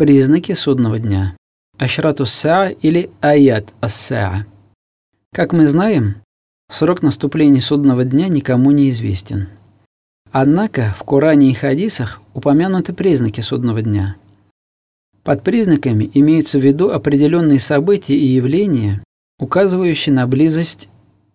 Признаки 0.00 0.54
судного 0.54 0.98
дня. 0.98 1.36
Ашрату 1.76 2.24
Саа 2.24 2.68
или 2.68 3.10
Аят 3.20 3.74
Ас-Саа. 3.82 4.46
Как 5.30 5.52
мы 5.52 5.66
знаем, 5.66 6.22
срок 6.72 7.02
наступления 7.02 7.60
судного 7.60 8.04
дня 8.04 8.28
никому 8.28 8.70
не 8.70 8.88
известен. 8.88 9.48
Однако 10.32 10.94
в 10.96 11.04
Коране 11.04 11.50
и 11.50 11.52
хадисах 11.52 12.22
упомянуты 12.32 12.94
признаки 12.94 13.42
судного 13.42 13.82
дня. 13.82 14.16
Под 15.22 15.42
признаками 15.42 16.10
имеются 16.14 16.58
в 16.58 16.62
виду 16.62 16.88
определенные 16.88 17.60
события 17.60 18.16
и 18.16 18.24
явления, 18.24 19.04
указывающие 19.38 20.14
на 20.14 20.26
близость 20.26 20.88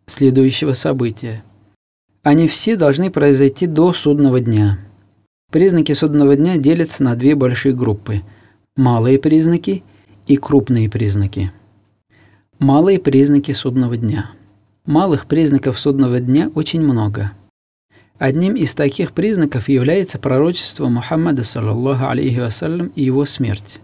следующего 0.07 0.73
события. 0.73 1.43
Они 2.23 2.47
все 2.47 2.75
должны 2.77 3.11
произойти 3.11 3.67
до 3.67 3.93
судного 3.93 4.39
дня. 4.39 4.79
Признаки 5.51 5.91
судного 5.91 6.35
дня 6.35 6.57
делятся 6.57 7.03
на 7.03 7.15
две 7.15 7.35
большие 7.35 7.75
группы– 7.75 8.23
малые 8.75 9.19
признаки 9.19 9.83
и 10.27 10.35
крупные 10.35 10.89
признаки. 10.89 11.51
Малые 12.59 12.99
признаки 12.99 13.51
судного 13.51 13.97
дня. 13.97 14.31
Малых 14.85 15.27
признаков 15.27 15.79
судного 15.79 16.19
дня 16.19 16.51
очень 16.55 16.81
много. 16.81 17.31
Одним 18.17 18.55
из 18.55 18.73
таких 18.75 19.11
признаков 19.11 19.67
является 19.67 20.19
пророчество 20.19 20.87
Мухаммада, 20.87 21.43
саллаллаху 21.43 22.07
алейхи 22.07 22.39
вассалям, 22.39 22.87
и 22.87 23.03
его 23.03 23.25
смерть. 23.25 23.79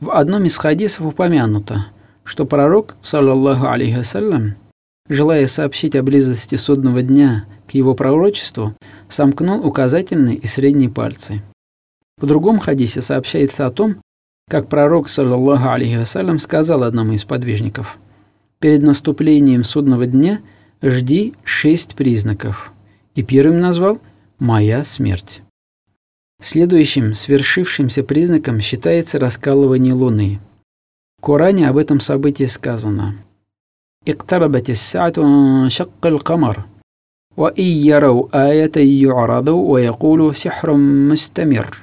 В 0.00 0.10
одном 0.10 0.44
из 0.44 0.56
хадисов 0.56 1.06
упомянуто, 1.06 1.86
что 2.24 2.44
пророк, 2.44 2.96
саллаллаху 3.02 3.66
алейхи 3.66 3.96
вассалям, 3.98 4.54
желая 5.08 5.46
сообщить 5.46 5.94
о 5.94 6.02
близости 6.02 6.56
судного 6.56 7.02
дня 7.02 7.44
к 7.68 7.72
его 7.72 7.94
пророчеству, 7.94 8.74
сомкнул 9.08 9.64
указательные 9.64 10.36
и 10.36 10.46
средние 10.46 10.90
пальцы. 10.90 11.42
В 12.17 12.25
другом 12.25 12.59
хадисе 12.59 13.01
сообщается 13.01 13.65
о 13.65 13.71
том, 13.71 13.97
как 14.49 14.67
пророк, 14.69 15.09
саллаллаху 15.09 15.69
алейхи 15.69 15.97
вассалям, 15.97 16.39
сказал 16.39 16.83
одному 16.83 17.13
из 17.13 17.25
подвижников, 17.25 17.97
«Перед 18.59 18.83
наступлением 18.83 19.63
судного 19.63 20.05
дня 20.05 20.41
жди 20.81 21.33
шесть 21.43 21.95
признаков». 21.95 22.73
И 23.15 23.23
первым 23.23 23.59
назвал 23.59 23.99
«Моя 24.39 24.83
смерть». 24.83 25.41
Следующим 26.41 27.15
свершившимся 27.15 28.03
признаком 28.03 28.59
считается 28.61 29.19
раскалывание 29.19 29.93
Луны. 29.93 30.39
В 31.17 31.21
Коране 31.21 31.69
об 31.69 31.77
этом 31.77 31.99
событии 31.99 32.45
сказано – 32.45 33.25
اقتربت 34.07 34.69
الساعة 34.69 35.13
وانشق 35.17 36.05
القمر 36.05 36.61
وإن 37.37 37.63
يروا 37.63 38.49
آية 38.49 39.03
يعرضوا 39.03 39.73
ويقولوا 39.73 40.33
سحر 40.33 40.73
مستمر 41.09 41.77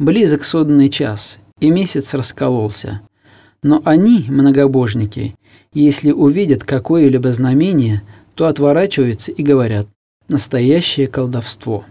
Близок 0.00 0.44
судный 0.44 0.88
час, 0.88 1.40
и 1.60 1.70
месяц 1.70 2.14
раскололся. 2.14 3.02
Но 3.62 3.82
они, 3.84 4.24
многобожники, 4.30 5.34
если 5.74 6.10
увидят 6.10 6.64
какое-либо 6.64 7.30
знамение, 7.34 8.00
то 8.34 8.46
отворачиваются 8.46 9.30
и 9.30 9.42
говорят 9.42 9.86
«настоящее 10.26 11.06
колдовство». 11.06 11.84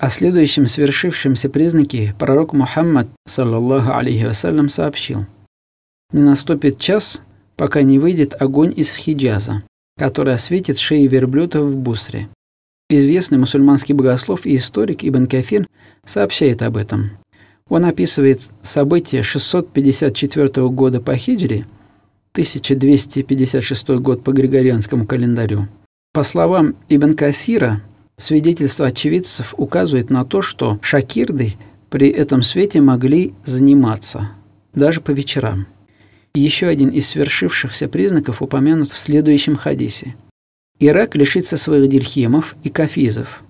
О 0.00 0.08
следующем 0.08 0.66
свершившемся 0.66 1.50
признаке 1.50 2.14
пророк 2.18 2.54
Мухаммад, 2.54 3.08
саллаллаху 3.26 3.92
алейхи 3.92 4.24
вассалям, 4.24 4.70
сообщил 4.70 5.26
«Не 6.14 6.22
наступит 6.22 6.78
час, 6.78 7.20
пока 7.54 7.82
не 7.82 7.98
выйдет 7.98 8.34
огонь 8.40 8.72
из 8.74 8.94
Хиджаза, 8.94 9.62
который 9.98 10.32
осветит 10.32 10.78
шеи 10.78 11.06
верблюдов 11.06 11.64
в 11.64 11.76
Бусре. 11.76 12.30
Известный 12.92 13.38
мусульманский 13.38 13.94
богослов 13.94 14.46
и 14.46 14.56
историк 14.56 15.04
Ибн 15.04 15.26
Кафир 15.26 15.64
сообщает 16.04 16.60
об 16.60 16.76
этом. 16.76 17.12
Он 17.68 17.84
описывает 17.84 18.50
события 18.62 19.22
654 19.22 20.68
года 20.70 21.00
по 21.00 21.14
хиджре, 21.14 21.66
1256 22.32 23.88
год 24.00 24.24
по 24.24 24.32
григорианскому 24.32 25.06
календарю. 25.06 25.68
По 26.12 26.24
словам 26.24 26.74
Ибн 26.88 27.14
Касира, 27.14 27.80
свидетельство 28.16 28.86
очевидцев 28.86 29.54
указывает 29.56 30.10
на 30.10 30.24
то, 30.24 30.42
что 30.42 30.80
шакирды 30.82 31.52
при 31.90 32.08
этом 32.08 32.42
свете 32.42 32.80
могли 32.80 33.34
заниматься, 33.44 34.32
даже 34.74 35.00
по 35.00 35.12
вечерам. 35.12 35.68
Еще 36.34 36.66
один 36.66 36.88
из 36.88 37.06
свершившихся 37.06 37.86
признаков 37.88 38.42
упомянут 38.42 38.90
в 38.90 38.98
следующем 38.98 39.54
хадисе. 39.54 40.16
Ирак 40.80 41.14
лишится 41.14 41.56
своих 41.56 41.88
дирхемов 41.88 42.56
и 42.64 42.68
кафизов. 42.68 43.42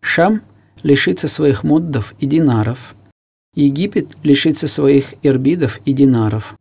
Шам 0.00 0.42
лишится 0.82 1.28
своих 1.28 1.62
муддов 1.62 2.14
и 2.18 2.26
динаров. 2.26 2.96
Египет 3.54 4.08
лишится 4.24 4.66
своих 4.66 5.14
эрбидов 5.22 5.78
и 5.84 5.92
динаров. 5.92 6.56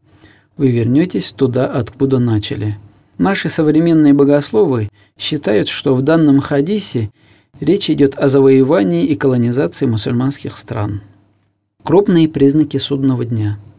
Вы 0.58 0.70
вернетесь 0.72 1.32
туда, 1.32 1.66
откуда 1.66 2.20
начали. 2.20 2.78
Наши 3.18 3.50
современные 3.50 4.14
богословы 4.14 4.90
считают, 5.18 5.70
что 5.70 5.96
в 5.96 6.04
данном 6.04 6.42
хадисе 6.42 7.10
речь 7.60 7.90
идет 7.90 8.18
о 8.20 8.30
завоевании 8.30 9.06
и 9.06 9.16
колонизации 9.16 9.88
мусульманских 9.88 10.58
стран. 10.58 11.02
Крупные 11.84 12.30
признаки 12.30 12.78
судного 12.78 13.26
дня– 13.26 13.58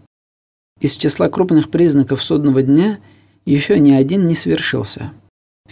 из 0.82 0.96
числа 0.96 1.28
крупных 1.28 1.70
признаков 1.70 2.20
судного 2.24 2.60
дня 2.60 2.98
еще 3.46 3.78
ни 3.78 3.92
один 3.92 4.26
не 4.26 4.34
свершился. 4.34 5.12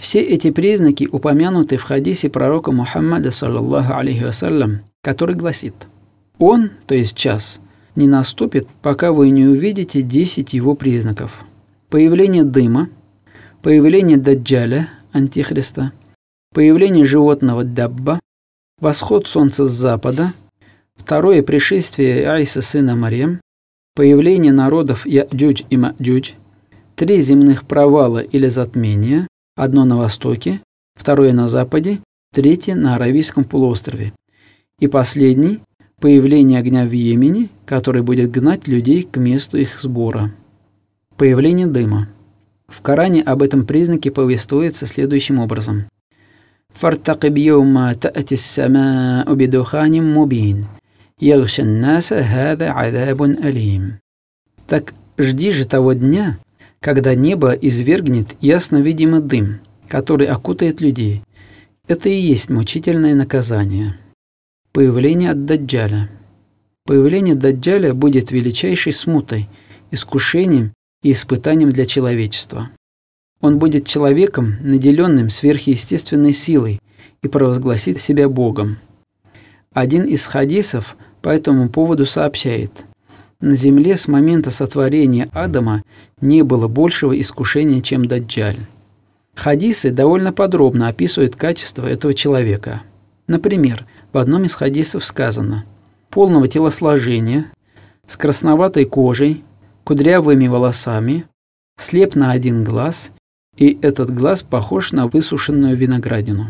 Все 0.00 0.20
эти 0.22 0.50
признаки 0.50 1.06
упомянуты 1.12 1.76
в 1.76 1.82
хадисе 1.82 2.30
пророка 2.30 2.72
Мухаммада, 2.72 3.30
саллаллаху 3.30 3.94
алейхи 3.94 4.24
вассалям, 4.24 4.80
который 5.02 5.34
гласит 5.34 5.74
«Он, 6.38 6.70
то 6.86 6.94
есть 6.94 7.14
час, 7.14 7.60
не 7.96 8.08
наступит, 8.08 8.66
пока 8.80 9.12
вы 9.12 9.28
не 9.28 9.44
увидите 9.44 10.00
десять 10.00 10.54
его 10.54 10.74
признаков. 10.74 11.44
Появление 11.90 12.44
дыма, 12.44 12.88
появление 13.62 14.16
даджаля, 14.16 14.88
антихриста, 15.12 15.92
появление 16.54 17.04
животного 17.04 17.62
дабба, 17.62 18.20
восход 18.80 19.26
солнца 19.26 19.66
с 19.66 19.70
запада, 19.70 20.32
второе 20.94 21.42
пришествие 21.42 22.26
Айса 22.26 22.62
сына 22.62 22.96
Марьям, 22.96 23.42
появление 23.94 24.52
народов 24.52 25.04
Яджудж 25.04 25.64
и 25.68 25.76
Маджудж, 25.76 26.32
три 26.96 27.20
земных 27.20 27.66
провала 27.66 28.20
или 28.20 28.46
затмения, 28.46 29.26
одно 29.60 29.84
на 29.84 29.96
востоке, 29.96 30.60
второе 30.94 31.32
на 31.32 31.46
западе, 31.46 31.98
третье 32.32 32.74
на 32.74 32.94
Аравийском 32.94 33.44
полуострове. 33.44 34.12
И 34.78 34.88
последний– 34.88 35.60
появление 36.00 36.58
огня 36.58 36.86
в 36.86 36.92
Йемене, 36.92 37.50
который 37.66 38.02
будет 38.02 38.30
гнать 38.30 38.66
людей 38.66 39.02
к 39.02 39.18
месту 39.18 39.58
их 39.58 39.78
сбора. 39.78 40.32
Появление 41.16 41.66
дыма. 41.66 42.08
В 42.68 42.80
Коране 42.80 43.22
об 43.22 43.42
этом 43.42 43.66
признаке 43.66 44.10
повествуется 44.10 44.86
следующим 44.86 45.38
образом. 45.38 45.84
«Фартакиб 46.70 47.36
йома 47.36 47.92
та'ати 47.94 48.36
сама'у 48.36 49.34
бидуханим 49.34 50.10
мубин» 50.10 50.68
«Ягша 51.18 51.64
наса 51.64 52.22
хада 52.22 52.72
адабун 52.72 53.36
алим». 53.42 53.98
Так 54.66 54.94
жди 55.18 55.50
же 55.50 55.66
того 55.66 55.92
дня, 55.94 56.38
когда 56.80 57.14
небо 57.14 57.52
извергнет 57.52 58.36
ясно 58.40 58.78
видимый 58.78 59.20
дым, 59.20 59.60
который 59.88 60.26
окутает 60.26 60.80
людей. 60.80 61.22
Это 61.86 62.08
и 62.08 62.14
есть 62.14 62.50
мучительное 62.50 63.14
наказание. 63.14 63.96
Появление 64.72 65.30
от 65.32 65.44
Даджаля. 65.44 66.08
Появление 66.86 67.34
Даджаля 67.34 67.92
будет 67.94 68.30
величайшей 68.30 68.92
смутой, 68.92 69.48
искушением 69.90 70.72
и 71.02 71.12
испытанием 71.12 71.70
для 71.70 71.86
человечества. 71.86 72.70
Он 73.40 73.58
будет 73.58 73.86
человеком, 73.86 74.56
наделенным 74.60 75.30
сверхъестественной 75.30 76.32
силой, 76.32 76.80
и 77.22 77.28
провозгласит 77.28 78.00
себя 78.00 78.28
Богом. 78.28 78.78
Один 79.74 80.04
из 80.04 80.26
хадисов– 80.26 80.96
по 81.22 81.28
этому 81.28 81.68
поводу 81.68 82.06
сообщает, 82.06 82.86
на 83.40 83.56
земле 83.56 83.96
с 83.96 84.08
момента 84.08 84.50
сотворения 84.50 85.28
Адама 85.32 85.82
не 86.20 86.42
было 86.42 86.68
большего 86.68 87.18
искушения, 87.18 87.80
чем 87.80 88.04
Даджаль. 88.04 88.58
Хадисы 89.34 89.90
довольно 89.90 90.32
подробно 90.32 90.88
описывают 90.88 91.36
качество 91.36 91.86
этого 91.86 92.14
человека. 92.14 92.82
Например, 93.26 93.86
в 94.12 94.18
одном 94.18 94.44
из 94.44 94.54
хадисов 94.54 95.04
сказано 95.04 95.64
«полного 96.10 96.48
телосложения, 96.48 97.46
с 98.06 98.16
красноватой 98.16 98.84
кожей, 98.84 99.44
кудрявыми 99.84 100.48
волосами, 100.48 101.24
слеп 101.78 102.16
на 102.16 102.32
один 102.32 102.64
глаз, 102.64 103.12
и 103.56 103.78
этот 103.82 104.12
глаз 104.12 104.42
похож 104.42 104.92
на 104.92 105.06
высушенную 105.06 105.76
виноградину». 105.76 106.46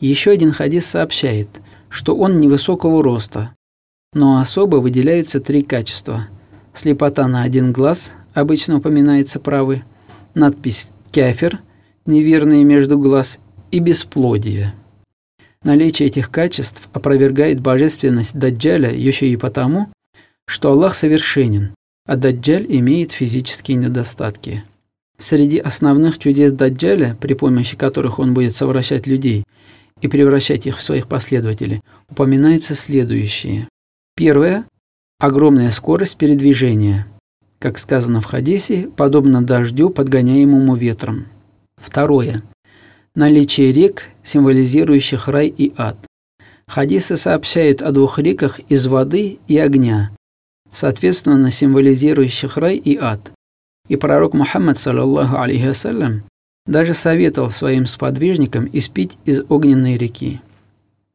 Еще 0.00 0.30
один 0.30 0.52
хадис 0.52 0.86
сообщает– 0.86 1.60
что 1.94 2.16
он 2.16 2.40
невысокого 2.40 3.04
роста, 3.04 3.54
но 4.14 4.40
особо 4.40 4.76
выделяются 4.76 5.40
три 5.40 5.62
качества. 5.62 6.28
Слепота 6.72 7.28
на 7.28 7.42
один 7.42 7.72
глаз, 7.72 8.14
обычно 8.32 8.78
упоминается 8.78 9.40
правый, 9.40 9.84
надпись 10.34 10.90
«кяфер», 11.10 11.60
неверные 12.06 12.64
между 12.64 12.98
глаз, 12.98 13.38
и 13.70 13.80
бесплодие. 13.80 14.72
Наличие 15.64 16.08
этих 16.08 16.30
качеств 16.30 16.88
опровергает 16.92 17.60
божественность 17.60 18.38
Даджаля 18.38 18.92
еще 18.92 19.26
и 19.26 19.36
потому, 19.36 19.90
что 20.46 20.70
Аллах 20.70 20.94
совершенен, 20.94 21.74
а 22.06 22.16
Даджаль 22.16 22.66
имеет 22.68 23.12
физические 23.12 23.78
недостатки. 23.78 24.62
Среди 25.18 25.58
основных 25.58 26.18
чудес 26.18 26.52
Даджаля, 26.52 27.16
при 27.20 27.34
помощи 27.34 27.76
которых 27.76 28.18
он 28.18 28.34
будет 28.34 28.54
совращать 28.54 29.06
людей 29.06 29.44
и 30.02 30.08
превращать 30.08 30.66
их 30.66 30.78
в 30.78 30.82
своих 30.82 31.08
последователей, 31.08 31.80
упоминается 32.10 32.74
следующее. 32.74 33.68
Первое– 34.16 34.64
огромная 35.18 35.72
скорость 35.72 36.18
передвижения, 36.18 37.06
как 37.58 37.78
сказано 37.78 38.20
в 38.20 38.26
хадисе, 38.26 38.88
подобно 38.96 39.42
дождю, 39.42 39.90
подгоняемому 39.90 40.76
ветром. 40.76 41.26
Второе– 41.76 42.44
наличие 43.16 43.72
рек, 43.72 44.04
символизирующих 44.22 45.26
рай 45.26 45.48
и 45.48 45.72
ад. 45.76 45.96
Хадисы 46.68 47.16
сообщают 47.16 47.82
о 47.82 47.90
двух 47.90 48.20
реках 48.20 48.60
из 48.68 48.86
воды 48.86 49.38
и 49.48 49.58
огня, 49.58 50.12
соответственно 50.72 51.50
символизирующих 51.50 52.56
рай 52.56 52.76
и 52.76 52.96
ад. 52.96 53.32
И 53.88 53.96
пророк 53.96 54.32
Мухаммад, 54.32 54.78
саллаллаху 54.78 55.38
алейхи 55.38 55.66
вассалям, 55.66 56.22
даже 56.66 56.94
советовал 56.94 57.50
своим 57.50 57.86
сподвижникам 57.86 58.68
испить 58.72 59.18
из 59.24 59.42
огненной 59.48 59.98
реки. 59.98 60.40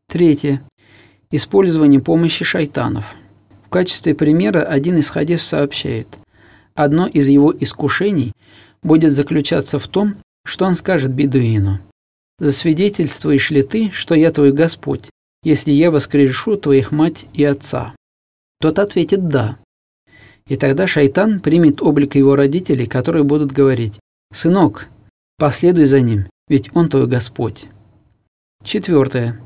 Третье. 0.08 0.62
Использование 1.32 2.02
помощи 2.02 2.44
шайтанов. 2.44 3.16
В 3.66 3.70
качестве 3.70 4.16
примера 4.16 4.64
один 4.64 4.98
из 4.98 5.10
хадисов 5.12 5.46
сообщает, 5.46 6.18
одно 6.74 7.08
из 7.08 7.28
его 7.28 7.56
искушений 7.56 8.34
будет 8.82 9.12
заключаться 9.12 9.78
в 9.78 9.88
том, 9.88 10.16
что 10.44 10.66
он 10.66 10.74
скажет 10.74 11.12
бедуину. 11.12 11.80
«Засвидетельствуешь 12.40 13.52
ли 13.52 13.62
ты, 13.62 13.92
что 13.92 14.16
я 14.16 14.32
твой 14.32 14.54
Господь, 14.54 15.10
если 15.44 15.72
я 15.72 15.92
воскрешу 15.92 16.56
твоих 16.56 16.92
мать 16.92 17.28
и 17.34 17.44
отца?» 17.44 17.94
Тот 18.60 18.80
ответит 18.80 19.28
«да». 19.28 19.60
И 20.48 20.56
тогда 20.56 20.88
шайтан 20.88 21.42
примет 21.42 21.82
облик 21.82 22.16
его 22.16 22.36
родителей, 22.36 22.88
которые 22.88 23.24
будут 23.24 23.52
говорить 23.52 24.00
«Сынок, 24.34 24.88
последуй 25.38 25.86
за 25.86 26.02
ним, 26.02 26.26
ведь 26.48 26.76
он 26.76 26.90
твой 26.90 27.06
Господь». 27.06 27.68
Четвертое. 28.64 29.40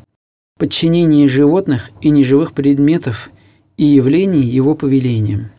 Подчинение 0.59 1.27
животных 1.27 1.89
и 2.01 2.09
неживых 2.09 2.53
предметов 2.53 3.29
и 3.77 3.85
явлений 3.85 4.43
его 4.43 4.75
повелениям. 4.75 5.49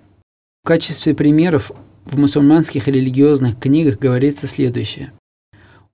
В 0.63 0.69
качестве 0.69 1.15
примеров 1.15 1.73
в 2.05 2.19
мусульманских 2.19 2.89
религиозных 2.89 3.59
книгах 3.59 3.99
говорится 3.99 4.47
следующее. 4.47 5.13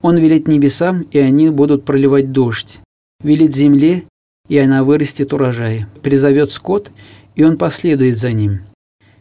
Он 0.01 0.17
велит 0.17 0.47
небесам, 0.47 1.01
и 1.11 1.19
они 1.19 1.49
будут 1.49 1.83
проливать 1.85 2.31
дождь, 2.31 2.79
велит 3.23 3.55
земле, 3.55 4.03
и 4.47 4.57
она 4.57 4.83
вырастет 4.83 5.33
урожай, 5.33 5.85
призовет 6.01 6.51
скот, 6.51 6.91
и 7.35 7.43
он 7.43 7.57
последует 7.57 8.17
за 8.17 8.31
ним. 8.31 8.61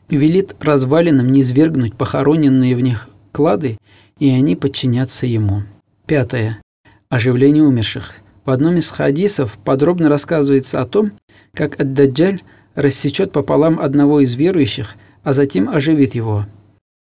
Велит 0.09 0.57
развалинам 0.61 1.31
низвергнуть 1.31 1.95
похороненные 1.95 2.75
в 2.75 2.81
них 2.81 3.09
клады, 3.33 3.79
и 4.19 4.29
они 4.31 4.57
подчинятся 4.57 5.27
ему. 5.27 5.63
Пятое. 6.07 6.61
Оживление 7.09 7.63
умерших. 7.63 8.15
В 8.45 8.51
одном 8.51 8.77
из 8.77 8.91
хадисов 8.91 9.59
подробно 9.65 10.09
рассказывается 10.09 10.81
о 10.81 10.87
том, 10.87 11.13
как 11.55 11.81
Ад-Даджаль 11.81 12.41
рассечет 12.75 13.33
пополам 13.33 13.79
одного 13.79 14.21
из 14.21 14.35
верующих, 14.35 14.97
а 15.23 15.33
затем 15.33 15.69
оживит 15.69 16.15
его. 16.15 16.47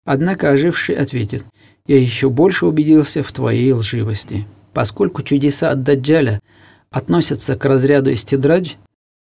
Однако 0.04 0.50
оживший 0.50 0.96
ответит, 0.96 1.44
«Я 1.86 2.00
еще 2.00 2.30
больше 2.30 2.66
убедился 2.66 3.22
в 3.22 3.32
твоей 3.32 3.72
лживости». 3.72 4.46
Поскольку 4.74 5.22
чудеса 5.22 5.70
от 5.70 5.82
Даджаля 5.82 6.40
относятся 6.90 7.56
к 7.56 7.64
разряду 7.64 8.12
истидрадж, 8.12 8.74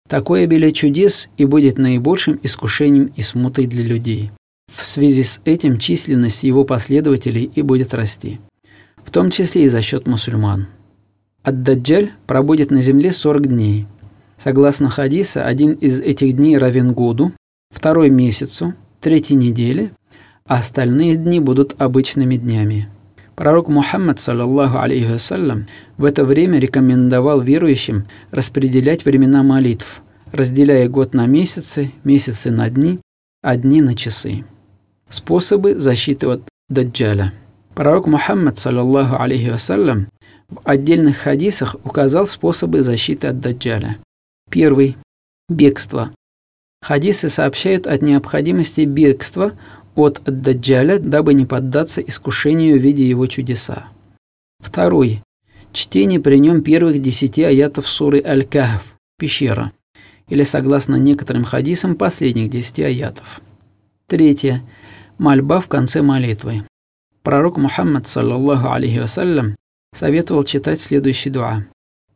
Такое 0.08 0.44
обилие 0.44 0.74
чудес 0.74 1.30
и 1.38 1.46
будет 1.46 1.78
наибольшим 1.78 2.40
искушением 2.44 3.12
и 3.16 3.22
смутой 3.22 3.68
для 3.68 3.84
людей. 3.84 4.32
В 4.72 4.86
связи 4.86 5.24
с 5.24 5.42
этим 5.46 5.80
численность 5.80 6.44
его 6.44 6.66
последователей 6.66 7.44
и 7.44 7.62
будет 7.62 7.94
расти, 7.94 8.40
в 9.04 9.12
том 9.12 9.30
числе 9.30 9.66
и 9.66 9.70
за 9.70 9.82
счет 9.82 10.08
мусульман. 10.08 10.68
Ад-Даджаль 11.44 12.12
пробудет 12.26 12.72
на 12.72 12.82
земле 12.82 13.12
40 13.12 13.48
дней. 13.48 13.86
Согласно 14.38 14.90
хадиса, 14.90 15.46
один 15.46 15.74
из 15.74 16.00
этих 16.00 16.38
дней 16.38 16.58
равен 16.58 16.94
году, 16.94 17.34
второй– 17.70 18.10
месяцу, 18.12 18.74
третий– 19.02 19.36
неделе, 19.36 19.92
а 20.46 20.60
остальные 20.60 21.18
дни 21.18 21.42
будут 21.42 21.76
обычными 21.80 22.38
днями. 22.38 22.88
Пророк 23.36 23.68
Мухаммад, 23.68 24.22
саллаллаху 24.22 24.78
алейхи 24.78 25.12
вассалям, 25.12 25.68
в 25.98 26.06
это 26.06 26.24
время 26.24 26.60
рекомендовал 26.60 27.42
верующим 27.42 28.06
распределять 28.32 29.04
времена 29.04 29.44
молитв, 29.44 30.02
разделяя 30.32 30.88
год 30.88 31.14
на 31.14 31.26
месяцы, 31.26 31.92
месяцы 32.06 32.52
на 32.52 32.70
дни, 32.70 33.00
а 33.42 33.58
дни 33.58 33.82
на 33.82 33.96
часы. 33.96 34.46
Способы 35.10 35.76
защиты 35.76 36.28
от 36.28 36.44
Даджаля. 36.70 37.34
Пророк 37.76 38.08
Мухаммад, 38.08 38.58
саллаллаху 38.58 39.22
алейхи 39.22 39.50
вассалям, 39.50 40.08
в 40.54 40.62
отдельных 40.64 41.18
хадисах 41.18 41.76
указал 41.84 42.28
способы 42.28 42.84
защиты 42.84 43.28
от 43.28 43.40
Даджаля. 43.40 43.98
Первый– 44.50 44.98
бегство. 45.50 46.12
Хадисы 46.82 47.30
сообщают 47.30 47.88
о 47.88 47.98
необходимости 47.98 48.82
бегства 48.82 49.54
от 49.96 50.22
Даджаля, 50.26 51.00
дабы 51.00 51.34
не 51.34 51.46
поддаться 51.46 52.02
искушению 52.02 52.78
в 52.78 52.82
виде 52.82 53.08
его 53.08 53.26
чудеса. 53.28 53.88
Второй. 54.60 55.22
Чтение 55.72 56.20
при 56.20 56.38
нем 56.38 56.62
первых 56.62 57.02
десяти 57.02 57.44
аятов 57.44 57.90
суры 57.90 58.22
Аль-Кахф, 58.24 58.96
пещера, 59.18 59.72
или, 60.28 60.44
согласно 60.44 60.98
некоторым 60.98 61.46
хадисам, 61.46 61.96
последних 61.96 62.50
десяти 62.50 62.84
аятов. 62.84 63.42
Третье. 64.08 64.62
Мольба 65.18 65.62
в 65.62 65.68
конце 65.68 66.02
молитвы. 66.02 66.64
Пророк 67.24 67.58
Мухаммад, 67.58 68.08
саллаллаху 68.08 68.72
алейхи 68.72 69.00
вассалям, 69.00 69.56
советовал 69.94 70.44
читать 70.44 70.82
следующий 70.82 71.30
дуа. 71.30 71.64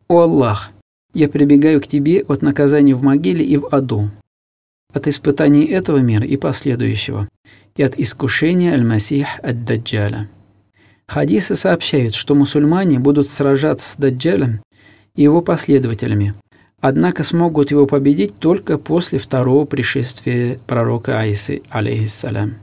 «О 0.07 0.21
Аллах, 0.21 0.71
я 1.13 1.29
прибегаю 1.29 1.81
к 1.81 1.88
Тебе 1.88 2.21
от 2.27 2.41
наказания 2.41 2.95
в 2.95 3.01
могиле 3.01 3.45
и 3.45 3.57
в 3.57 3.68
аду, 3.68 4.09
от 4.94 5.07
испытаний 5.07 5.65
этого 5.65 5.97
мира 5.97 6.25
и 6.25 6.38
последующего, 6.38 7.27
и 7.75 7.83
от 7.83 7.97
искушения 7.97 8.74
Аль-Масих 8.74 9.27
ад-Даджаля. 9.44 10.29
Хадисы 11.07 11.56
сообщают, 11.56 12.15
что 12.15 12.35
мусульмане 12.35 13.00
будут 13.00 13.27
сражаться 13.27 13.89
с 13.89 13.95
Даджалем 13.95 14.62
и 15.15 15.24
его 15.24 15.41
последователями, 15.41 16.33
однако 16.81 17.24
смогут 17.24 17.71
его 17.71 17.85
победить 17.88 18.38
только 18.39 18.77
после 18.77 19.18
второго 19.18 19.65
пришествия 19.65 20.59
пророка 20.68 21.19
Айсы, 21.19 21.62
алейхиссалям. 21.69 22.55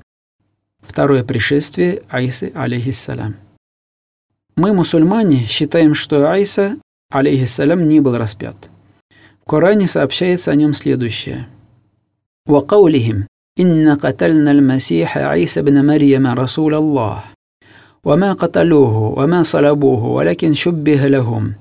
Второе 0.80 1.25
пришествие 1.25 2.02
Айсы, 2.11 2.52
алейхиссалям. 2.54 3.37
Мы, 4.55 4.74
мусульмане, 4.74 5.38
считаем, 5.48 5.96
что 5.96 6.29
Айса, 6.29 6.77
алейхиссалям, 7.12 7.88
не 7.88 8.01
был 8.01 8.17
распят. 8.17 8.69
В 9.41 9.50
Коране 9.50 9.88
сообщается 9.88 10.51
о 10.51 10.55
нем 10.55 10.74
следующее. 10.74 11.48
وقولهم 12.50 13.27
إن 13.60 13.93
قتلنا 13.96 14.51
المسيح 14.51 15.17
عيسى 15.17 15.62
بن 15.62 15.86
مريم 15.86 16.27
رسول 16.27 16.74
الله 16.74 17.24
وما 18.03 18.34
قتلوه 18.34 19.19
وما 19.19 19.43
صلبوه 19.43 20.05
ولكن 20.05 20.53
شبه 20.53 21.08
لهم 21.08 21.53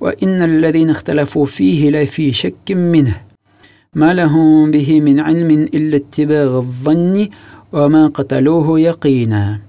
وإن 0.00 0.42
الذين 0.42 0.90
اختلفوا 0.90 1.46
فيه 1.46 1.90
لفي 1.90 2.32
شك 2.32 2.70
منه 2.70 3.16
ما 3.94 4.14
لهم 4.14 4.70
به 4.70 5.00
من 5.00 5.20
علم 5.20 5.50
إلا 5.50 5.96
اتباع 5.96 6.42
الظن 6.42 7.28
وما 7.72 8.06
قتلوه 8.06 8.80
يقينا 8.80 9.60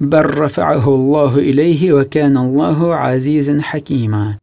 بل 0.00 0.38
رفعه 0.38 0.88
الله 0.88 1.38
إليه 1.38 1.92
وكان 1.92 2.36
الله 2.36 2.94
عزيزا 2.94 3.62
حكيما 3.62 4.38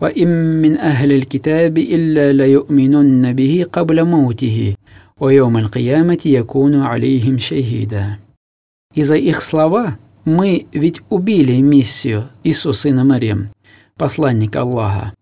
وإن 0.00 0.28
من 0.62 0.76
أهل 0.76 1.12
الكتاب 1.12 1.78
إلا 1.78 2.32
ليؤمنن 2.32 3.32
به 3.32 3.66
قبل 3.72 4.04
موته 4.04 4.74
ويوم 5.20 5.56
القيامة 5.56 6.22
يكون 6.26 6.80
عليهم 6.80 7.38
شهيدا 7.38 8.18
И 8.96 9.02
за 9.02 9.16
их 9.16 9.42
слова 9.42 9.98
мы 10.24 10.66
ведь 10.72 11.02
убили 11.10 11.60
миссию 11.60 12.28
Иисуса 12.44 12.82
сына 12.82 13.04
Мариям, 13.04 13.50
посланника 13.96 14.60
Аллаха, 14.60 15.12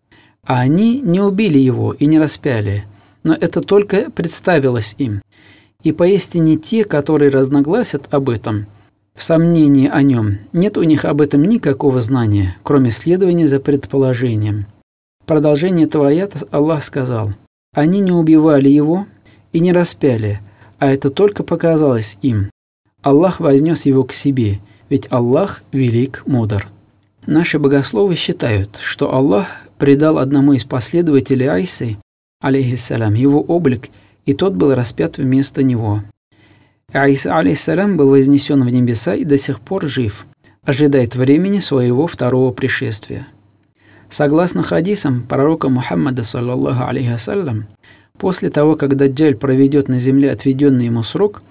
а 0.47 0.61
они 0.61 1.01
не 1.01 1.21
убили 1.21 1.59
его 1.59 1.93
и 1.93 2.07
не 2.07 2.19
распяли, 2.19 2.85
но 3.25 3.35
это 3.35 3.61
только 3.63 4.11
представилось 4.11 4.95
им. 4.99 5.23
И 5.83 5.93
поистине 5.93 6.57
те, 6.57 6.85
которые 6.85 7.31
разногласят 7.31 8.13
об 8.13 8.29
этом, 8.29 8.67
в 9.18 9.24
сомнении 9.24 9.90
о 9.90 10.04
нем, 10.04 10.38
нет 10.54 10.78
у 10.78 10.84
них 10.84 11.04
об 11.04 11.22
этом 11.22 11.44
никакого 11.44 12.00
знания, 12.00 12.56
кроме 12.62 12.92
следования 12.92 13.48
за 13.48 13.60
предположением. 13.60 14.68
Продолжение 15.26 15.88
этого 15.88 16.08
аята 16.08 16.48
Аллах 16.52 16.84
сказал, 16.84 17.32
«Они 17.74 18.00
не 18.00 18.12
убивали 18.12 18.70
его, 18.70 19.08
и 19.52 19.60
не 19.60 19.74
распяли, 19.74 20.40
а 20.78 20.88
это 20.88 21.10
только 21.10 21.44
показалось 21.44 22.18
им. 22.22 22.52
Аллах 23.02 23.40
вознес 23.40 23.86
его 23.88 24.04
к 24.04 24.14
себе, 24.14 24.60
ведь 24.88 25.12
Аллах 25.12 25.64
велик, 25.72 26.22
мудр. 26.28 26.68
Наши 27.26 27.58
богословы 27.58 28.16
считают, 28.16 28.78
что 28.80 29.14
Аллах 29.14 29.48
придал 29.80 30.20
одному 30.20 30.54
из 30.54 30.64
последователей 30.64 31.48
Айсы, 31.48 31.98
алейхиссалям, 32.42 33.16
его 33.16 33.42
облик 33.42 33.90
и 34.28 34.34
тот 34.34 34.54
был 34.54 34.76
распят 34.76 35.18
вместо 35.18 35.64
него. 35.64 36.04
Аиса, 36.94 37.38
алейхиссалям, 37.38 37.98
был 37.98 38.12
вознесен 38.12 38.64
в 38.64 38.70
небеса 38.70 39.14
и 39.14 39.26
до 39.26 39.38
сих 39.38 39.60
пор 39.60 39.88
жив, 39.88 40.26
ожидает 40.64 41.16
времени 41.18 41.60
своего 41.60 42.08
второго 42.08 42.54
пришествия. 42.54 43.28
Согласно 44.10 44.64
хадисам 44.64 45.24
пророка 45.24 45.68
Мухаммада, 45.68 46.24
саллаллаху 46.24 46.86
алейхи 46.86 47.66
после 48.18 48.50
того, 48.50 48.76
как 48.76 48.96
Даджаль 48.96 49.36
проведет 49.36 49.90
на 49.90 50.00
земле 50.00 50.32
отведенный 50.32 50.86
ему 50.86 51.04
срок, 51.04 51.44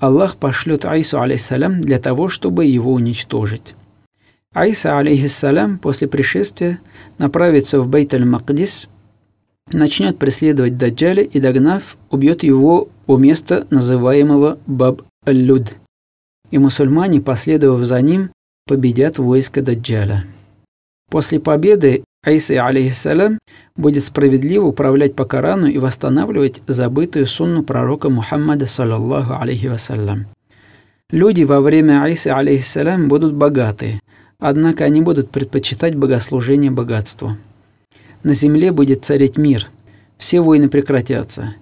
Аллах 0.00 0.36
пошлет 0.36 0.84
Аису, 0.84 1.20
алейхиссалям, 1.20 1.82
для 1.82 2.00
того, 2.00 2.28
чтобы 2.28 2.64
его 2.64 2.92
уничтожить. 2.92 3.76
Аиса, 4.52 4.98
алейхиссалям, 4.98 5.78
после 5.78 6.08
пришествия 6.08 6.80
направится 7.18 7.80
в 7.80 7.86
Бейт-аль-Мақдис, 7.86 8.88
начнет 9.70 10.18
преследовать 10.18 10.76
Даджаля 10.76 11.22
и, 11.22 11.38
догнав, 11.38 11.96
убьет 12.10 12.42
его 12.42 12.88
у 13.10 13.18
места, 13.18 13.66
называемого 13.70 14.58
Баб-аль-Люд. 14.68 15.74
И 16.52 16.58
мусульмане, 16.58 17.20
последовав 17.20 17.84
за 17.84 18.00
ним, 18.00 18.30
победят 18.68 19.18
войско 19.18 19.62
Даджаля. 19.62 20.24
После 21.10 21.40
победы 21.40 22.04
Айса, 22.24 22.64
алейхиссалям, 22.64 23.40
будет 23.76 24.04
справедливо 24.04 24.66
управлять 24.66 25.16
по 25.16 25.24
Корану 25.24 25.66
и 25.66 25.78
восстанавливать 25.78 26.62
забытую 26.68 27.26
сунну 27.26 27.64
пророка 27.64 28.10
Мухаммада, 28.10 28.68
саллаллаху 28.68 29.34
алейхи 29.34 29.66
вассалям. 29.66 30.26
Люди 31.10 31.42
во 31.42 31.60
время 31.60 32.04
Айсы, 32.04 32.28
алейхиссалям, 32.28 33.08
будут 33.08 33.34
богатые, 33.34 33.98
однако 34.38 34.84
они 34.84 35.00
будут 35.00 35.32
предпочитать 35.32 35.96
богослужение 35.96 36.70
богатству. 36.70 37.36
На 38.22 38.34
земле 38.34 38.70
будет 38.70 39.04
царить 39.04 39.36
мир, 39.36 39.68
все 40.16 40.40
войны 40.40 40.68
прекратятся. 40.68 41.54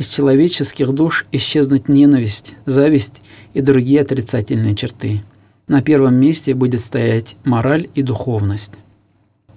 Из 0.00 0.08
человеческих 0.08 0.94
душ 0.94 1.26
исчезнут 1.30 1.90
ненависть, 1.90 2.54
зависть 2.64 3.20
и 3.52 3.60
другие 3.60 4.00
отрицательные 4.00 4.74
черты. 4.74 5.22
На 5.68 5.82
первом 5.82 6.14
месте 6.14 6.54
будет 6.54 6.80
стоять 6.80 7.36
мораль 7.44 7.86
и 7.94 8.00
духовность. 8.00 8.72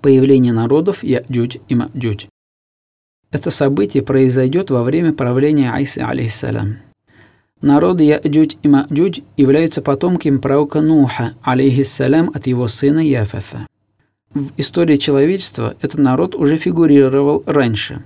Появление 0.01 0.51
народов 0.51 1.01
Яджудж 1.01 1.59
и 1.69 1.75
Маджудж. 1.75 2.25
Это 3.31 3.51
событие 3.51 4.03
произойдет 4.03 4.69
во 4.69 4.83
время 4.83 5.13
правления 5.13 5.71
Айсы, 5.71 5.99
алейхиссалям. 5.99 6.79
Народы 7.61 8.03
Яджудж 8.03 8.55
и 8.63 8.67
Маджудж 8.67 9.21
являются 9.37 9.81
потомками 9.81 10.39
пророка 10.39 10.81
Нуха, 10.81 11.35
алейхиссалям, 11.41 12.29
от 12.33 12.47
его 12.47 12.67
сына 12.67 12.99
Яфеса. 12.99 13.65
В 14.33 14.49
истории 14.57 14.97
человечества 14.97 15.77
этот 15.79 15.99
народ 15.99 16.35
уже 16.35 16.57
фигурировал 16.57 17.43
раньше. 17.45 18.03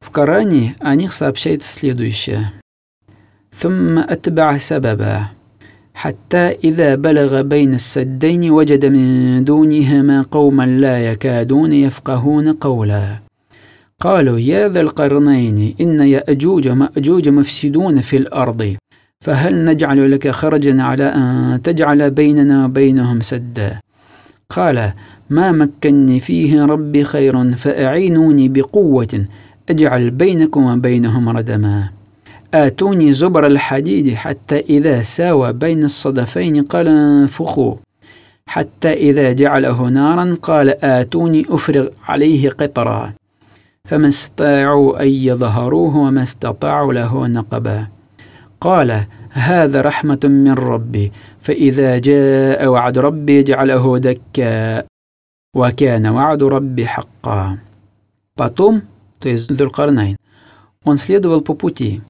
В 0.00 0.10
Коране 0.10 0.76
о 0.80 0.94
них 0.94 1.12
сообщается 1.12 1.72
следующее. 1.72 2.52
ثم 3.52 3.98
أتبع 3.98 4.58
سببا 4.58 5.26
حتى 5.94 6.56
إذا 6.64 6.94
بلغ 6.94 7.42
بين 7.42 7.74
السدين 7.74 8.50
وجد 8.50 8.86
من 8.86 9.44
دونهما 9.44 10.22
قوما 10.22 10.66
لا 10.66 11.10
يكادون 11.10 11.72
يفقهون 11.72 12.52
قولا 12.52 13.18
قالوا 14.00 14.38
يا 14.38 14.68
ذا 14.68 14.80
القرنين 14.80 15.74
إن 15.80 16.00
يأجوج 16.00 16.68
ومأجوج 16.68 17.28
مفسدون 17.28 18.00
في 18.00 18.16
الأرض 18.16 18.76
فهل 19.20 19.64
نجعل 19.64 20.10
لك 20.10 20.28
خرجا 20.28 20.82
على 20.82 21.04
أن 21.04 21.60
تجعل 21.62 22.10
بيننا 22.10 22.64
وبينهم 22.64 23.20
سدا 23.20 23.80
قال 24.50 24.92
ما 25.30 25.52
مكني 25.52 26.20
فيه 26.20 26.64
ربي 26.64 27.04
خير 27.04 27.52
فأعينوني 27.52 28.48
بقوة 28.48 29.24
أجعل 29.70 30.10
بينكم 30.10 30.64
وبينهم 30.64 31.28
ردما 31.28 31.90
آتوني 32.54 33.12
زبر 33.14 33.46
الحديد 33.46 34.14
حتى 34.14 34.60
إذا 34.60 35.02
ساوى 35.02 35.52
بين 35.52 35.84
الصدفين 35.84 36.62
قال 36.62 36.88
انفخوا 36.88 37.74
حتى 38.46 38.92
إذا 38.92 39.32
جعله 39.32 39.88
نارا 39.88 40.36
قال 40.42 40.84
آتوني 40.84 41.46
أفرغ 41.48 41.88
عليه 42.04 42.50
قطرا 42.50 43.12
فما 43.84 44.08
استطاعوا 44.08 45.02
أن 45.02 45.08
يظهروه 45.08 45.96
وما 45.96 46.22
استطاعوا 46.22 46.92
له 46.92 47.26
نقبا 47.26 47.86
قال 48.60 49.04
هذا 49.30 49.80
رحمة 49.80 50.20
من 50.24 50.52
ربي 50.52 51.12
فإذا 51.40 51.98
جاء 51.98 52.66
وعد 52.66 52.98
ربي 52.98 53.42
جعله 53.42 53.98
دكا 53.98 54.84
«Вакяна 55.56 56.12
вааду 56.12 56.50
рабби 56.50 56.84
хакка». 56.84 57.58
Потом, 58.36 58.82
то 59.21 59.29
есть 59.29 59.55
Дуркарнайн, 59.55 60.17
он 60.83 60.97
следовал 60.97 61.41
по 61.41 61.53
пути, 61.53 62.01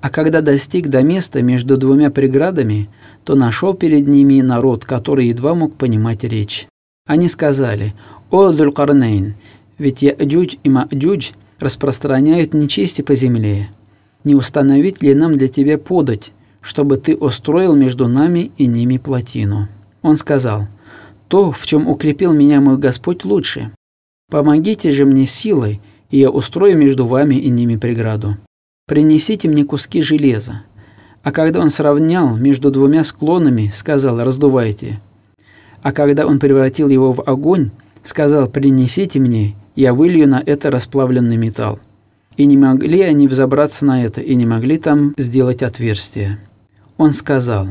а 0.00 0.10
когда 0.10 0.40
достиг 0.40 0.88
до 0.88 1.02
места 1.02 1.42
между 1.42 1.76
двумя 1.76 2.10
преградами, 2.10 2.88
то 3.24 3.34
нашел 3.34 3.74
перед 3.74 4.06
ними 4.06 4.40
народ, 4.40 4.84
который 4.84 5.28
едва 5.28 5.54
мог 5.54 5.74
понимать 5.74 6.22
речь. 6.24 6.68
Они 7.06 7.28
сказали, 7.28 7.94
«О, 8.30 8.52
Дулкарнейн, 8.52 9.34
ведь 9.78 10.02
Яджудж 10.02 10.56
и 10.62 10.68
Маджудж 10.68 11.32
распространяют 11.58 12.54
нечисти 12.54 13.02
по 13.02 13.14
земле. 13.14 13.70
Не 14.22 14.34
установить 14.34 15.02
ли 15.02 15.14
нам 15.14 15.32
для 15.36 15.48
тебя 15.48 15.78
подать, 15.78 16.32
чтобы 16.60 16.98
ты 16.98 17.16
устроил 17.16 17.74
между 17.74 18.06
нами 18.06 18.52
и 18.58 18.66
ними 18.66 18.98
плотину?» 18.98 19.68
Он 20.02 20.16
сказал– 20.16 20.68
то, 21.28 21.52
в 21.52 21.66
чем 21.66 21.86
укрепил 21.86 22.32
меня 22.32 22.60
мой 22.60 22.78
Господь, 22.78 23.24
лучше. 23.24 23.70
Помогите 24.30 24.92
же 24.92 25.04
мне 25.04 25.26
силой, 25.26 25.80
и 26.10 26.18
я 26.18 26.30
устрою 26.30 26.76
между 26.76 27.06
вами 27.06 27.34
и 27.34 27.50
ними 27.50 27.76
преграду. 27.76 28.36
Принесите 28.86 29.48
мне 29.48 29.64
куски 29.64 30.02
железа». 30.02 30.62
А 31.22 31.32
когда 31.32 31.60
он 31.60 31.68
сравнял 31.68 32.36
между 32.36 32.70
двумя 32.70 33.04
склонами, 33.04 33.70
сказал 33.74 34.22
«раздувайте». 34.22 35.00
А 35.82 35.92
когда 35.92 36.26
он 36.26 36.38
превратил 36.38 36.88
его 36.88 37.12
в 37.12 37.28
огонь, 37.28 37.70
сказал 38.02 38.48
«принесите 38.48 39.20
мне, 39.20 39.54
я 39.74 39.92
вылью 39.92 40.28
на 40.28 40.42
это 40.44 40.70
расплавленный 40.70 41.36
металл». 41.36 41.80
И 42.36 42.46
не 42.46 42.56
могли 42.56 43.02
они 43.02 43.26
взобраться 43.26 43.84
на 43.84 44.04
это, 44.04 44.20
и 44.20 44.34
не 44.36 44.46
могли 44.46 44.78
там 44.78 45.14
сделать 45.18 45.62
отверстие. 45.62 46.38
Он 46.96 47.12
сказал 47.12 47.66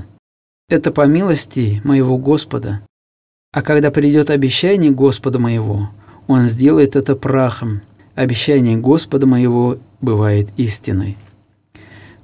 «это 0.69 0.91
по 0.91 1.07
милости 1.07 1.81
моего 1.85 2.17
Господа, 2.17 2.81
а 3.57 3.61
когда 3.61 3.91
придет 3.91 4.29
обещание 4.29 4.91
Господа 4.91 5.39
моего, 5.39 5.89
Он 6.27 6.47
сделает 6.47 6.95
это 6.95 7.15
прахом. 7.15 7.81
Обещание 8.17 8.77
Господа 8.77 9.27
моего 9.27 9.77
бывает 10.01 10.49
истиной. 10.57 11.17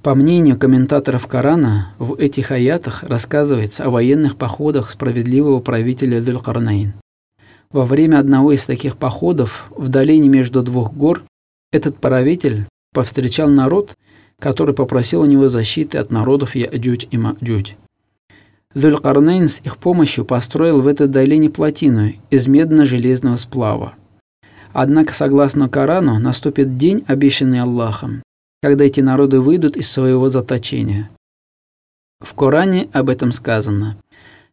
По 0.02 0.16
мнению 0.16 0.58
комментаторов 0.58 1.28
Корана, 1.28 1.94
в 2.00 2.16
этих 2.16 2.50
аятах 2.50 3.04
рассказывается 3.04 3.86
о 3.86 3.92
военных 3.92 4.36
походах 4.36 4.90
справедливого 4.90 5.60
правителя 5.60 6.20
Дулькарнаин. 6.20 6.96
Во 7.72 7.86
время 7.86 8.18
одного 8.18 8.54
из 8.54 8.66
таких 8.66 8.98
походов 8.98 9.68
в 9.70 9.88
долине 9.90 10.30
между 10.30 10.64
двух 10.64 10.92
гор 10.94 11.22
этот 11.72 12.00
правитель 12.00 12.66
повстречал 12.92 13.50
народ, 13.50 13.94
который 14.40 14.74
попросил 14.74 15.22
у 15.22 15.26
него 15.26 15.48
защиты 15.48 16.00
от 16.00 16.10
народов 16.10 16.56
Яджудж 16.56 17.06
и 17.12 17.20
Маджудж. 17.20 17.74
Зулькарнейн 18.74 19.48
с 19.48 19.60
их 19.60 19.78
помощью 19.78 20.26
построил 20.26 20.82
в 20.82 20.88
этой 20.88 21.08
долине 21.08 21.52
плотину 21.52 22.14
из 22.32 22.48
медно-железного 22.48 23.38
сплава. 23.38 23.94
Однако, 24.74 25.13
согласно 25.13 25.70
Корану, 25.70 26.20
наступит 26.20 26.77
день, 26.77 27.03
обещанный 27.08 27.62
Аллахом, 27.62 28.24
когда 28.62 28.84
эти 28.86 29.01
народы 29.01 29.39
выйдут 29.39 29.77
из 29.77 29.89
своего 29.89 30.30
заточения. 30.30 31.10
В 32.20 32.34
Коране 32.34 32.89
об 32.92 33.10
этом 33.10 33.32
сказано. 33.32 33.98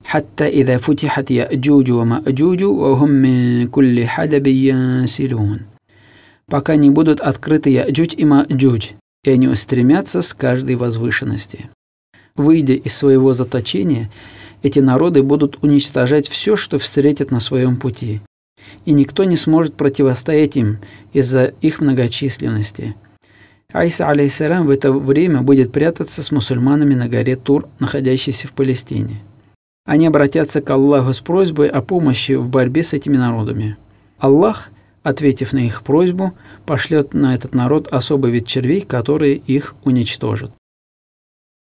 حتى 0.04 0.48
إذا 0.48 0.78
فتحت 0.78 1.30
يأجوج 1.30 1.90
ومأجوج 1.90 2.62
وهم 2.62 3.10
من 3.10 3.66
كل 3.66 4.06
حدب 4.06 4.46
ينسلون 4.46 5.60
пока 6.50 6.74
не 6.74 6.90
будут 6.90 7.20
открыты 7.20 7.70
Яджуч 7.70 8.14
и 8.16 8.24
Маджуч, 8.24 8.94
и 9.22 9.30
они 9.30 9.46
устремятся 9.46 10.20
с 10.20 10.34
каждой 10.34 10.74
возвышенности. 10.74 11.70
Выйдя 12.34 12.72
из 12.72 12.92
своего 12.92 13.34
заточения, 13.34 14.10
эти 14.62 14.80
народы 14.80 15.22
будут 15.22 15.62
уничтожать 15.62 16.26
все, 16.26 16.56
что 16.56 16.80
встретят 16.80 17.30
на 17.30 17.38
своем 17.38 17.76
пути, 17.76 18.20
и 18.84 18.92
никто 18.92 19.24
не 19.24 19.36
сможет 19.36 19.74
противостоять 19.74 20.56
им 20.56 20.78
из-за 21.12 21.52
их 21.60 21.80
многочисленности. 21.80 22.96
Айса, 23.72 24.08
алейсалям, 24.08 24.66
в 24.66 24.70
это 24.70 24.92
время 24.92 25.42
будет 25.42 25.70
прятаться 25.70 26.22
с 26.22 26.32
мусульманами 26.32 26.94
на 26.94 27.08
горе 27.08 27.36
Тур, 27.36 27.68
находящейся 27.78 28.48
в 28.48 28.52
Палестине. 28.52 29.20
Они 29.86 30.06
обратятся 30.06 30.60
к 30.60 30.70
Аллаху 30.70 31.12
с 31.12 31.20
просьбой 31.20 31.68
о 31.68 31.82
помощи 31.82 32.32
в 32.32 32.48
борьбе 32.48 32.82
с 32.82 32.92
этими 32.92 33.16
народами. 33.16 33.76
Аллах, 34.18 34.70
ответив 35.02 35.52
на 35.52 35.66
их 35.66 35.82
просьбу, 35.82 36.32
пошлет 36.66 37.14
на 37.14 37.34
этот 37.34 37.54
народ 37.54 37.88
особый 37.88 38.32
вид 38.32 38.46
червей, 38.46 38.82
которые 38.82 39.36
их 39.36 39.74
уничтожат. 39.84 40.52